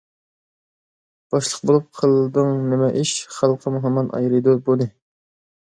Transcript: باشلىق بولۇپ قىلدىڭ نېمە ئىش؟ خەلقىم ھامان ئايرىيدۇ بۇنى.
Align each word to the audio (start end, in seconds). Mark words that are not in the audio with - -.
باشلىق 1.35 1.67
بولۇپ 1.71 1.85
قىلدىڭ 2.01 2.49
نېمە 2.71 2.89
ئىش؟ 3.03 3.13
خەلقىم 3.37 3.81
ھامان 3.85 4.11
ئايرىيدۇ 4.21 4.57
بۇنى. 4.71 4.91